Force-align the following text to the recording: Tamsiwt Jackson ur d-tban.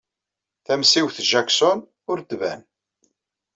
Tamsiwt 0.65 1.17
Jackson 1.31 1.79
ur 2.09 2.17
d-tban. 2.19 2.61